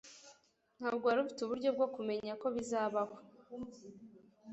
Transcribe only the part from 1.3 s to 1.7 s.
uburyo